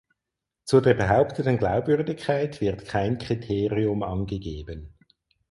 Zu 0.65 0.81
der 0.81 0.95
behaupteten 0.95 1.59
Glaubwürdigkeit 1.59 2.59
wird 2.59 2.85
kein 2.87 3.19
Kriterium 3.19 4.01
angegeben. 4.01 4.97